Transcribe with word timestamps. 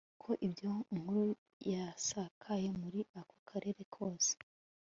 ko 0.23 0.31
iyo 0.49 0.71
nkuru 0.97 1.25
yasakaye 1.73 2.67
muri 2.81 2.99
ako 3.19 3.35
karere 3.49 3.81
kose 3.95 4.31